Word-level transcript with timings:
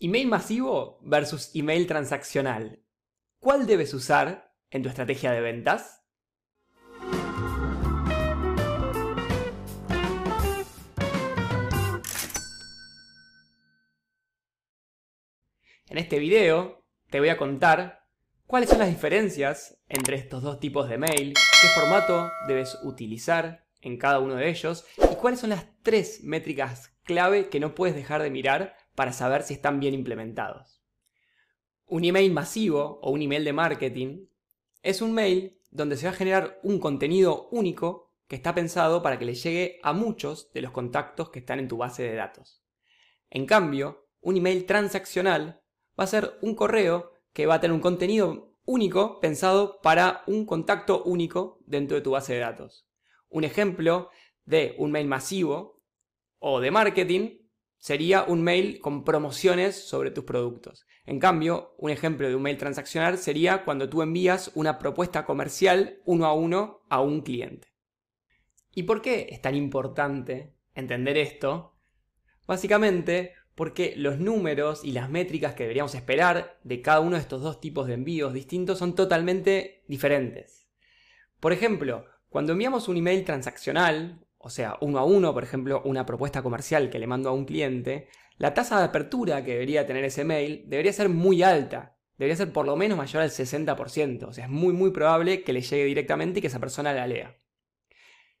Email 0.00 0.28
masivo 0.28 1.00
versus 1.02 1.50
email 1.54 1.88
transaccional. 1.88 2.84
¿Cuál 3.40 3.66
debes 3.66 3.92
usar 3.94 4.54
en 4.70 4.84
tu 4.84 4.88
estrategia 4.88 5.32
de 5.32 5.40
ventas? 5.40 6.04
En 15.88 15.98
este 15.98 16.20
video 16.20 16.86
te 17.10 17.18
voy 17.18 17.30
a 17.30 17.36
contar 17.36 18.06
cuáles 18.46 18.70
son 18.70 18.78
las 18.78 18.90
diferencias 18.90 19.82
entre 19.88 20.14
estos 20.14 20.44
dos 20.44 20.60
tipos 20.60 20.88
de 20.88 20.98
mail, 20.98 21.34
qué 21.34 21.68
formato 21.74 22.30
debes 22.46 22.78
utilizar 22.84 23.66
en 23.80 23.98
cada 23.98 24.20
uno 24.20 24.36
de 24.36 24.48
ellos 24.48 24.86
y 25.10 25.16
cuáles 25.16 25.40
son 25.40 25.50
las 25.50 25.66
tres 25.82 26.22
métricas 26.22 26.96
clave 27.02 27.48
que 27.48 27.58
no 27.58 27.74
puedes 27.74 27.96
dejar 27.96 28.22
de 28.22 28.30
mirar 28.30 28.76
para 28.98 29.12
saber 29.12 29.44
si 29.44 29.54
están 29.54 29.78
bien 29.78 29.94
implementados. 29.94 30.82
Un 31.86 32.04
email 32.04 32.32
masivo 32.32 32.98
o 33.00 33.12
un 33.12 33.22
email 33.22 33.44
de 33.44 33.52
marketing 33.52 34.26
es 34.82 35.00
un 35.00 35.12
mail 35.12 35.62
donde 35.70 35.96
se 35.96 36.06
va 36.06 36.10
a 36.10 36.16
generar 36.16 36.58
un 36.64 36.80
contenido 36.80 37.48
único 37.52 38.12
que 38.26 38.34
está 38.34 38.56
pensado 38.56 39.00
para 39.00 39.16
que 39.16 39.24
le 39.24 39.36
llegue 39.36 39.78
a 39.84 39.92
muchos 39.92 40.52
de 40.52 40.62
los 40.62 40.72
contactos 40.72 41.30
que 41.30 41.38
están 41.38 41.60
en 41.60 41.68
tu 41.68 41.76
base 41.76 42.02
de 42.02 42.16
datos. 42.16 42.64
En 43.30 43.46
cambio, 43.46 44.08
un 44.20 44.36
email 44.36 44.66
transaccional 44.66 45.62
va 45.96 46.02
a 46.02 46.08
ser 46.08 46.36
un 46.42 46.56
correo 46.56 47.12
que 47.32 47.46
va 47.46 47.54
a 47.54 47.60
tener 47.60 47.76
un 47.76 47.80
contenido 47.80 48.56
único 48.64 49.20
pensado 49.20 49.80
para 49.80 50.24
un 50.26 50.44
contacto 50.44 51.04
único 51.04 51.60
dentro 51.66 51.96
de 51.96 52.02
tu 52.02 52.10
base 52.10 52.34
de 52.34 52.40
datos. 52.40 52.88
Un 53.28 53.44
ejemplo 53.44 54.10
de 54.44 54.74
un 54.76 54.90
mail 54.90 55.06
masivo 55.06 55.84
o 56.40 56.58
de 56.58 56.72
marketing 56.72 57.47
sería 57.78 58.24
un 58.24 58.42
mail 58.42 58.80
con 58.80 59.04
promociones 59.04 59.76
sobre 59.76 60.10
tus 60.10 60.24
productos. 60.24 60.86
En 61.06 61.18
cambio, 61.18 61.74
un 61.78 61.90
ejemplo 61.90 62.28
de 62.28 62.34
un 62.34 62.42
mail 62.42 62.58
transaccional 62.58 63.18
sería 63.18 63.64
cuando 63.64 63.88
tú 63.88 64.02
envías 64.02 64.50
una 64.54 64.78
propuesta 64.78 65.24
comercial 65.24 66.00
uno 66.04 66.26
a 66.26 66.34
uno 66.34 66.82
a 66.88 67.00
un 67.00 67.22
cliente. 67.22 67.68
¿Y 68.74 68.82
por 68.82 69.00
qué 69.00 69.28
es 69.30 69.40
tan 69.40 69.54
importante 69.54 70.54
entender 70.74 71.16
esto? 71.16 71.76
Básicamente 72.46 73.32
porque 73.54 73.94
los 73.96 74.20
números 74.20 74.84
y 74.84 74.92
las 74.92 75.10
métricas 75.10 75.54
que 75.54 75.64
deberíamos 75.64 75.96
esperar 75.96 76.60
de 76.62 76.80
cada 76.80 77.00
uno 77.00 77.16
de 77.16 77.22
estos 77.22 77.42
dos 77.42 77.60
tipos 77.60 77.88
de 77.88 77.94
envíos 77.94 78.32
distintos 78.32 78.78
son 78.78 78.94
totalmente 78.94 79.82
diferentes. 79.88 80.68
Por 81.40 81.52
ejemplo, 81.52 82.04
cuando 82.28 82.52
enviamos 82.52 82.86
un 82.86 82.98
email 82.98 83.24
transaccional, 83.24 84.24
o 84.38 84.50
sea, 84.50 84.76
uno 84.80 84.98
a 84.98 85.04
uno, 85.04 85.34
por 85.34 85.42
ejemplo, 85.42 85.82
una 85.84 86.06
propuesta 86.06 86.42
comercial 86.42 86.90
que 86.90 86.98
le 86.98 87.06
mando 87.06 87.28
a 87.28 87.32
un 87.32 87.44
cliente, 87.44 88.08
la 88.36 88.54
tasa 88.54 88.78
de 88.78 88.84
apertura 88.84 89.44
que 89.44 89.52
debería 89.52 89.86
tener 89.86 90.04
ese 90.04 90.24
mail 90.24 90.62
debería 90.66 90.92
ser 90.92 91.08
muy 91.08 91.42
alta. 91.42 91.96
Debería 92.16 92.36
ser 92.36 92.52
por 92.52 92.66
lo 92.66 92.76
menos 92.76 92.96
mayor 92.96 93.22
al 93.22 93.30
60%. 93.30 94.28
O 94.28 94.32
sea, 94.32 94.44
es 94.44 94.50
muy 94.50 94.72
muy 94.72 94.90
probable 94.90 95.42
que 95.42 95.52
le 95.52 95.60
llegue 95.60 95.84
directamente 95.84 96.38
y 96.38 96.40
que 96.40 96.48
esa 96.48 96.60
persona 96.60 96.92
la 96.92 97.06
lea. 97.06 97.36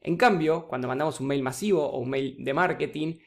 En 0.00 0.16
cambio, 0.16 0.66
cuando 0.68 0.88
mandamos 0.88 1.20
un 1.20 1.28
mail 1.28 1.42
masivo 1.42 1.88
o 1.88 1.98
un 1.98 2.10
mail 2.10 2.36
de 2.38 2.54
marketing, 2.54 3.18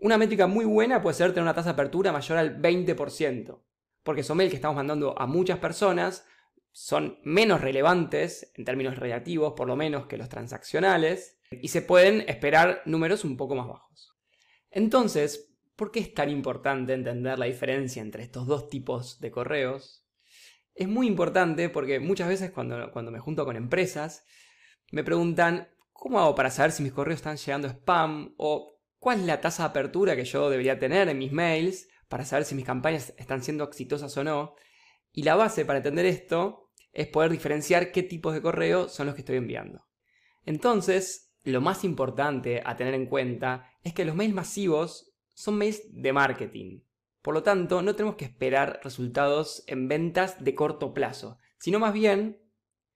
una 0.00 0.18
métrica 0.18 0.46
muy 0.46 0.64
buena 0.64 1.02
puede 1.02 1.14
ser 1.14 1.30
tener 1.30 1.42
una 1.42 1.54
tasa 1.54 1.70
de 1.70 1.74
apertura 1.74 2.12
mayor 2.12 2.38
al 2.38 2.60
20%. 2.60 3.62
Porque 4.02 4.22
son 4.22 4.36
mails 4.36 4.50
que 4.50 4.56
estamos 4.56 4.76
mandando 4.76 5.18
a 5.18 5.26
muchas 5.26 5.58
personas, 5.58 6.26
son 6.72 7.18
menos 7.24 7.60
relevantes 7.60 8.52
en 8.54 8.64
términos 8.64 8.98
relativos, 8.98 9.54
por 9.54 9.66
lo 9.66 9.76
menos, 9.76 10.06
que 10.06 10.16
los 10.16 10.28
transaccionales, 10.28 11.38
y 11.60 11.68
se 11.68 11.82
pueden 11.82 12.22
esperar 12.28 12.82
números 12.86 13.24
un 13.24 13.36
poco 13.36 13.54
más 13.54 13.68
bajos. 13.68 14.16
Entonces, 14.70 15.54
¿por 15.76 15.90
qué 15.90 16.00
es 16.00 16.14
tan 16.14 16.30
importante 16.30 16.94
entender 16.94 17.38
la 17.38 17.46
diferencia 17.46 18.00
entre 18.00 18.22
estos 18.22 18.46
dos 18.46 18.68
tipos 18.68 19.20
de 19.20 19.30
correos? 19.30 20.06
Es 20.74 20.88
muy 20.88 21.06
importante 21.06 21.68
porque 21.68 22.00
muchas 22.00 22.28
veces 22.28 22.50
cuando, 22.50 22.90
cuando 22.92 23.10
me 23.10 23.18
junto 23.18 23.44
con 23.44 23.56
empresas, 23.56 24.24
me 24.90 25.04
preguntan, 25.04 25.68
¿cómo 25.92 26.20
hago 26.20 26.34
para 26.34 26.50
saber 26.50 26.72
si 26.72 26.82
mis 26.82 26.92
correos 26.92 27.16
están 27.16 27.36
llegando 27.36 27.68
spam? 27.68 28.34
¿O 28.38 28.80
cuál 28.98 29.20
es 29.20 29.26
la 29.26 29.40
tasa 29.40 29.64
de 29.64 29.70
apertura 29.70 30.16
que 30.16 30.24
yo 30.24 30.48
debería 30.48 30.78
tener 30.78 31.08
en 31.08 31.18
mis 31.18 31.32
mails 31.32 31.88
para 32.08 32.24
saber 32.24 32.44
si 32.44 32.54
mis 32.54 32.64
campañas 32.64 33.14
están 33.18 33.42
siendo 33.42 33.64
exitosas 33.64 34.16
o 34.16 34.24
no? 34.24 34.54
Y 35.12 35.24
la 35.24 35.36
base 35.36 35.64
para 35.64 35.78
entender 35.78 36.06
esto 36.06 36.70
es 36.92 37.06
poder 37.08 37.30
diferenciar 37.30 37.92
qué 37.92 38.02
tipos 38.02 38.34
de 38.34 38.42
correo 38.42 38.88
son 38.88 39.06
los 39.06 39.14
que 39.14 39.22
estoy 39.22 39.36
enviando. 39.36 39.86
Entonces, 40.44 41.31
lo 41.44 41.60
más 41.60 41.84
importante 41.84 42.62
a 42.64 42.76
tener 42.76 42.94
en 42.94 43.06
cuenta 43.06 43.70
es 43.82 43.92
que 43.94 44.04
los 44.04 44.14
mails 44.14 44.34
masivos 44.34 45.12
son 45.34 45.58
mails 45.58 45.82
de 45.90 46.12
marketing. 46.12 46.80
Por 47.20 47.34
lo 47.34 47.42
tanto, 47.42 47.82
no 47.82 47.94
tenemos 47.94 48.16
que 48.16 48.24
esperar 48.24 48.80
resultados 48.82 49.64
en 49.66 49.88
ventas 49.88 50.42
de 50.42 50.54
corto 50.54 50.92
plazo, 50.92 51.38
sino 51.58 51.78
más 51.78 51.92
bien 51.92 52.40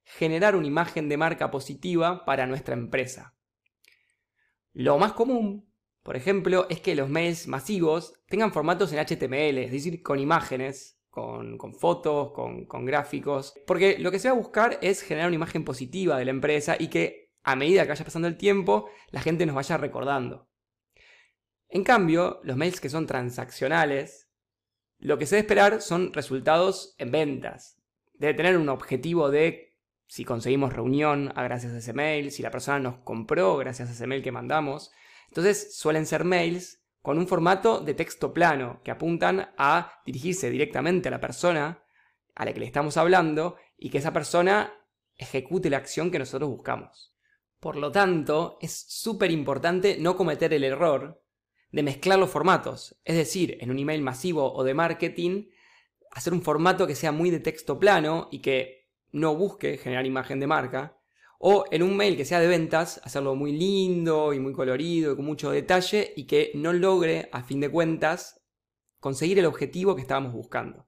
generar 0.04 0.54
una 0.54 0.66
imagen 0.66 1.08
de 1.08 1.16
marca 1.16 1.50
positiva 1.50 2.24
para 2.24 2.46
nuestra 2.46 2.74
empresa. 2.74 3.36
Lo 4.72 4.98
más 4.98 5.12
común, 5.12 5.72
por 6.02 6.16
ejemplo, 6.16 6.66
es 6.68 6.80
que 6.80 6.94
los 6.94 7.08
mails 7.08 7.48
masivos 7.48 8.14
tengan 8.28 8.52
formatos 8.52 8.92
en 8.92 8.98
HTML, 8.98 9.58
es 9.58 9.72
decir, 9.72 10.02
con 10.02 10.18
imágenes, 10.18 11.00
con, 11.10 11.58
fotos, 11.72 12.32
con, 12.32 12.66
con 12.66 12.84
gráficos, 12.84 13.54
porque 13.66 13.98
lo 13.98 14.10
que 14.10 14.18
se 14.18 14.28
va 14.28 14.34
a 14.34 14.38
buscar 14.38 14.78
es 14.82 15.02
generar 15.02 15.28
una 15.28 15.36
imagen 15.36 15.64
positiva 15.64 16.18
de 16.18 16.26
la 16.26 16.30
empresa 16.30 16.76
y 16.78 16.88
que 16.88 17.25
a 17.46 17.54
medida 17.54 17.84
que 17.84 17.90
vaya 17.90 18.04
pasando 18.04 18.26
el 18.26 18.36
tiempo, 18.36 18.90
la 19.12 19.20
gente 19.20 19.46
nos 19.46 19.54
vaya 19.54 19.76
recordando. 19.76 20.50
En 21.68 21.84
cambio, 21.84 22.40
los 22.42 22.56
mails 22.56 22.80
que 22.80 22.88
son 22.88 23.06
transaccionales, 23.06 24.28
lo 24.98 25.16
que 25.16 25.26
se 25.26 25.36
debe 25.36 25.46
esperar 25.46 25.80
son 25.80 26.12
resultados 26.12 26.96
en 26.98 27.12
ventas. 27.12 27.80
Debe 28.14 28.34
tener 28.34 28.56
un 28.58 28.68
objetivo 28.68 29.30
de 29.30 29.78
si 30.08 30.24
conseguimos 30.24 30.72
reunión 30.72 31.32
a 31.36 31.44
gracias 31.44 31.72
a 31.72 31.78
ese 31.78 31.92
mail, 31.92 32.32
si 32.32 32.42
la 32.42 32.50
persona 32.50 32.80
nos 32.80 32.98
compró 32.98 33.56
gracias 33.56 33.90
a 33.90 33.92
ese 33.92 34.08
mail 34.08 34.24
que 34.24 34.32
mandamos. 34.32 34.90
Entonces 35.28 35.76
suelen 35.76 36.06
ser 36.06 36.24
mails 36.24 36.82
con 37.00 37.16
un 37.16 37.28
formato 37.28 37.78
de 37.78 37.94
texto 37.94 38.34
plano 38.34 38.80
que 38.82 38.90
apuntan 38.90 39.52
a 39.56 40.00
dirigirse 40.04 40.50
directamente 40.50 41.06
a 41.06 41.12
la 41.12 41.20
persona 41.20 41.84
a 42.34 42.44
la 42.44 42.52
que 42.52 42.58
le 42.58 42.66
estamos 42.66 42.96
hablando 42.96 43.56
y 43.78 43.90
que 43.90 43.98
esa 43.98 44.12
persona 44.12 44.74
ejecute 45.14 45.70
la 45.70 45.76
acción 45.76 46.10
que 46.10 46.18
nosotros 46.18 46.50
buscamos. 46.50 47.15
Por 47.66 47.78
lo 47.78 47.90
tanto, 47.90 48.58
es 48.60 48.86
súper 48.86 49.32
importante 49.32 49.96
no 49.98 50.16
cometer 50.16 50.54
el 50.54 50.62
error 50.62 51.20
de 51.72 51.82
mezclar 51.82 52.16
los 52.16 52.30
formatos. 52.30 52.96
Es 53.04 53.16
decir, 53.16 53.58
en 53.60 53.72
un 53.72 53.78
email 53.80 54.02
masivo 54.02 54.54
o 54.54 54.62
de 54.62 54.72
marketing, 54.72 55.48
hacer 56.12 56.32
un 56.32 56.42
formato 56.42 56.86
que 56.86 56.94
sea 56.94 57.10
muy 57.10 57.28
de 57.28 57.40
texto 57.40 57.76
plano 57.80 58.28
y 58.30 58.38
que 58.38 58.86
no 59.10 59.34
busque 59.34 59.78
generar 59.78 60.06
imagen 60.06 60.38
de 60.38 60.46
marca. 60.46 61.00
O 61.40 61.64
en 61.72 61.82
un 61.82 61.96
mail 61.96 62.16
que 62.16 62.24
sea 62.24 62.38
de 62.38 62.46
ventas, 62.46 63.00
hacerlo 63.02 63.34
muy 63.34 63.50
lindo 63.50 64.32
y 64.32 64.38
muy 64.38 64.52
colorido 64.52 65.12
y 65.12 65.16
con 65.16 65.24
mucho 65.24 65.50
detalle 65.50 66.12
y 66.14 66.28
que 66.28 66.52
no 66.54 66.72
logre, 66.72 67.28
a 67.32 67.42
fin 67.42 67.58
de 67.58 67.68
cuentas, 67.68 68.44
conseguir 69.00 69.40
el 69.40 69.46
objetivo 69.46 69.96
que 69.96 70.02
estábamos 70.02 70.32
buscando. 70.32 70.86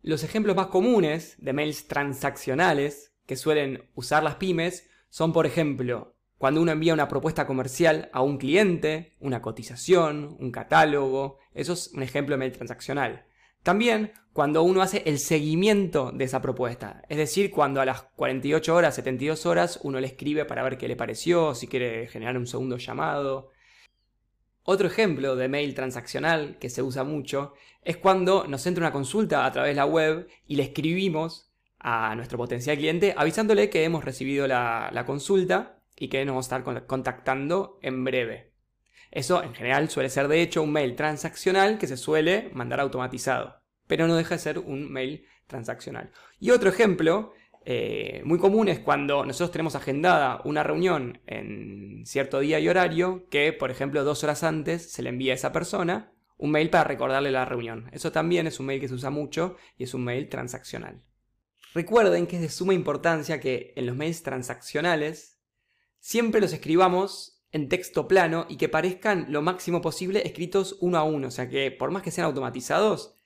Los 0.00 0.24
ejemplos 0.24 0.56
más 0.56 0.68
comunes 0.68 1.36
de 1.36 1.52
mails 1.52 1.86
transaccionales 1.86 3.12
que 3.26 3.36
suelen 3.36 3.90
usar 3.94 4.22
las 4.22 4.36
pymes 4.36 4.88
son, 5.10 5.34
por 5.34 5.44
ejemplo, 5.44 6.13
cuando 6.44 6.60
uno 6.60 6.72
envía 6.72 6.92
una 6.92 7.08
propuesta 7.08 7.46
comercial 7.46 8.10
a 8.12 8.20
un 8.20 8.36
cliente, 8.36 9.14
una 9.18 9.40
cotización, 9.40 10.36
un 10.38 10.52
catálogo, 10.52 11.38
eso 11.54 11.72
es 11.72 11.90
un 11.94 12.02
ejemplo 12.02 12.34
de 12.34 12.38
mail 12.38 12.52
transaccional. 12.52 13.24
También 13.62 14.12
cuando 14.34 14.62
uno 14.62 14.82
hace 14.82 15.02
el 15.06 15.20
seguimiento 15.20 16.12
de 16.12 16.24
esa 16.24 16.42
propuesta, 16.42 17.00
es 17.08 17.16
decir, 17.16 17.50
cuando 17.50 17.80
a 17.80 17.86
las 17.86 18.02
48 18.02 18.74
horas, 18.74 18.94
72 18.94 19.46
horas, 19.46 19.80
uno 19.84 19.98
le 20.00 20.06
escribe 20.06 20.44
para 20.44 20.62
ver 20.62 20.76
qué 20.76 20.86
le 20.86 20.96
pareció, 20.96 21.54
si 21.54 21.66
quiere 21.66 22.08
generar 22.08 22.36
un 22.36 22.46
segundo 22.46 22.76
llamado. 22.76 23.50
Otro 24.64 24.86
ejemplo 24.86 25.36
de 25.36 25.48
mail 25.48 25.74
transaccional 25.74 26.58
que 26.58 26.68
se 26.68 26.82
usa 26.82 27.04
mucho 27.04 27.54
es 27.80 27.96
cuando 27.96 28.46
nos 28.46 28.66
entra 28.66 28.82
una 28.82 28.92
consulta 28.92 29.46
a 29.46 29.50
través 29.50 29.70
de 29.70 29.76
la 29.76 29.86
web 29.86 30.28
y 30.46 30.56
le 30.56 30.64
escribimos 30.64 31.54
a 31.78 32.14
nuestro 32.16 32.36
potencial 32.36 32.76
cliente 32.76 33.14
avisándole 33.16 33.70
que 33.70 33.84
hemos 33.84 34.04
recibido 34.04 34.46
la, 34.46 35.04
consulta 35.06 35.78
y 35.96 36.08
que 36.08 36.24
nos 36.24 36.32
vamos 36.32 36.52
a 36.52 36.56
estar 36.56 36.86
contactando 36.86 37.78
en 37.82 38.04
breve. 38.04 38.52
Eso 39.10 39.42
en 39.42 39.54
general 39.54 39.88
suele 39.90 40.08
ser 40.08 40.28
de 40.28 40.42
hecho 40.42 40.62
un 40.62 40.72
mail 40.72 40.96
transaccional 40.96 41.78
que 41.78 41.86
se 41.86 41.96
suele 41.96 42.50
mandar 42.52 42.80
automatizado, 42.80 43.62
pero 43.86 44.08
no 44.08 44.16
deja 44.16 44.34
de 44.34 44.40
ser 44.40 44.58
un 44.58 44.90
mail 44.90 45.26
transaccional. 45.46 46.10
Y 46.40 46.50
otro 46.50 46.68
ejemplo 46.68 47.32
eh, 47.64 48.22
muy 48.24 48.38
común 48.38 48.68
es 48.68 48.80
cuando 48.80 49.24
nosotros 49.24 49.52
tenemos 49.52 49.74
agendada 49.74 50.42
una 50.44 50.62
reunión 50.62 51.20
en 51.26 52.04
cierto 52.04 52.40
día 52.40 52.58
y 52.60 52.68
horario 52.68 53.26
que, 53.30 53.52
por 53.52 53.70
ejemplo, 53.70 54.04
dos 54.04 54.22
horas 54.24 54.42
antes 54.42 54.90
se 54.92 55.02
le 55.02 55.10
envía 55.10 55.32
a 55.32 55.36
esa 55.36 55.52
persona 55.52 56.12
un 56.36 56.50
mail 56.50 56.68
para 56.68 56.84
recordarle 56.84 57.30
la 57.30 57.44
reunión. 57.44 57.88
Eso 57.92 58.12
también 58.12 58.46
es 58.46 58.60
un 58.60 58.66
mail 58.66 58.80
que 58.80 58.88
se 58.88 58.94
usa 58.94 59.10
mucho 59.10 59.56
y 59.78 59.84
es 59.84 59.94
un 59.94 60.04
mail 60.04 60.28
transaccional. 60.28 61.02
Recuerden 61.72 62.26
que 62.26 62.36
es 62.36 62.42
de 62.42 62.48
suma 62.48 62.74
importancia 62.74 63.40
que 63.40 63.72
en 63.76 63.86
los 63.86 63.96
mails 63.96 64.22
transaccionales 64.22 65.33
siempre 66.04 66.42
los 66.42 66.52
escribamos 66.52 67.42
en 67.50 67.70
texto 67.70 68.06
plano 68.06 68.44
y 68.50 68.58
que 68.58 68.68
parezcan 68.68 69.24
lo 69.30 69.40
máximo 69.40 69.80
posible 69.80 70.26
escritos 70.26 70.76
uno 70.82 70.98
a 70.98 71.02
uno. 71.02 71.28
O 71.28 71.30
sea 71.30 71.48
que 71.48 71.70
por 71.70 71.90
más 71.90 72.02
que 72.02 72.10
sean 72.10 72.26
automatizados, 72.26 73.16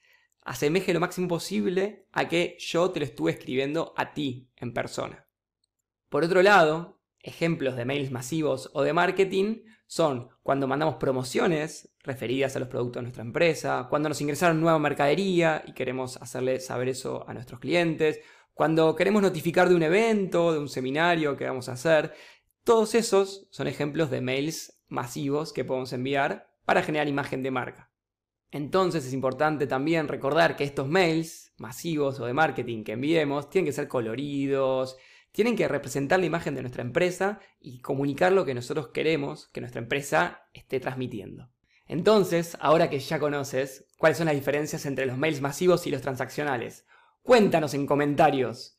asemeje 0.44 0.94
lo 0.94 1.00
máximo 1.00 1.26
posible 1.26 2.06
a 2.12 2.28
que 2.28 2.56
yo 2.60 2.92
te 2.92 3.00
lo 3.00 3.04
estuve 3.04 3.32
escribiendo 3.32 3.94
a 3.96 4.14
ti 4.14 4.48
en 4.54 4.72
persona. 4.72 5.26
Por 6.08 6.22
otro 6.22 6.40
lado, 6.40 7.00
ejemplos 7.18 7.74
de 7.74 7.84
mails 7.84 8.12
masivos 8.12 8.70
o 8.74 8.82
de 8.82 8.92
marketing 8.92 9.64
son 9.88 10.28
cuando 10.44 10.68
mandamos 10.68 10.96
promociones 10.96 11.90
referidas 12.04 12.54
a 12.54 12.60
los 12.60 12.68
productos 12.68 13.00
de 13.00 13.02
nuestra 13.02 13.24
empresa, 13.24 13.88
cuando 13.90 14.08
nos 14.08 14.20
ingresaron 14.20 14.60
nueva 14.60 14.78
mercadería 14.78 15.64
y 15.66 15.72
queremos 15.72 16.16
hacerle 16.18 16.60
saber 16.60 16.90
eso 16.90 17.28
a 17.28 17.34
nuestros 17.34 17.58
clientes, 17.58 18.20
cuando 18.58 18.96
queremos 18.96 19.22
notificar 19.22 19.68
de 19.68 19.76
un 19.76 19.84
evento, 19.84 20.52
de 20.52 20.58
un 20.58 20.68
seminario 20.68 21.36
que 21.36 21.44
vamos 21.44 21.68
a 21.68 21.74
hacer. 21.74 22.12
Todos 22.68 22.94
esos 22.94 23.48
son 23.50 23.66
ejemplos 23.66 24.10
de 24.10 24.20
mails 24.20 24.78
masivos 24.88 25.54
que 25.54 25.64
podemos 25.64 25.90
enviar 25.94 26.50
para 26.66 26.82
generar 26.82 27.08
imagen 27.08 27.42
de 27.42 27.50
marca. 27.50 27.90
Entonces 28.50 29.06
es 29.06 29.14
importante 29.14 29.66
también 29.66 30.06
recordar 30.06 30.54
que 30.54 30.64
estos 30.64 30.86
mails 30.86 31.54
masivos 31.56 32.20
o 32.20 32.26
de 32.26 32.34
marketing 32.34 32.84
que 32.84 32.92
enviemos 32.92 33.48
tienen 33.48 33.64
que 33.64 33.72
ser 33.72 33.88
coloridos, 33.88 34.98
tienen 35.32 35.56
que 35.56 35.66
representar 35.66 36.20
la 36.20 36.26
imagen 36.26 36.54
de 36.54 36.60
nuestra 36.60 36.82
empresa 36.82 37.40
y 37.58 37.80
comunicar 37.80 38.32
lo 38.32 38.44
que 38.44 38.52
nosotros 38.52 38.88
queremos 38.88 39.48
que 39.48 39.62
nuestra 39.62 39.80
empresa 39.80 40.42
esté 40.52 40.78
transmitiendo. 40.78 41.50
Entonces, 41.86 42.54
ahora 42.60 42.90
que 42.90 42.98
ya 42.98 43.18
conoces 43.18 43.86
cuáles 43.96 44.18
son 44.18 44.26
las 44.26 44.34
diferencias 44.34 44.84
entre 44.84 45.06
los 45.06 45.16
mails 45.16 45.40
masivos 45.40 45.86
y 45.86 45.90
los 45.90 46.02
transaccionales, 46.02 46.84
cuéntanos 47.22 47.72
en 47.72 47.86
comentarios 47.86 48.78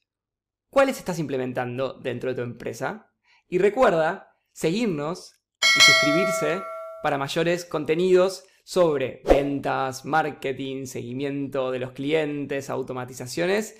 cuáles 0.69 0.99
estás 0.99 1.17
implementando 1.17 1.93
dentro 1.93 2.29
de 2.29 2.35
tu 2.35 2.43
empresa. 2.43 3.08
Y 3.49 3.57
recuerda 3.57 4.35
seguirnos 4.51 5.33
y 5.61 5.81
suscribirse 5.81 6.61
para 7.01 7.17
mayores 7.17 7.65
contenidos 7.65 8.45
sobre 8.63 9.23
ventas, 9.25 10.05
marketing, 10.05 10.85
seguimiento 10.85 11.71
de 11.71 11.79
los 11.79 11.91
clientes, 11.91 12.69
automatizaciones 12.69 13.75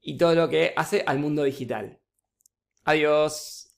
y 0.00 0.16
todo 0.16 0.34
lo 0.36 0.48
que 0.48 0.72
hace 0.76 1.02
al 1.06 1.18
mundo 1.18 1.42
digital. 1.42 2.00
Adiós. 2.84 3.69